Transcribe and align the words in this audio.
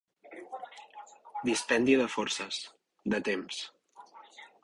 Dispendi 1.49 1.99
de 2.01 2.09
forces, 2.15 2.59
de 3.15 3.23
temps. 3.31 3.63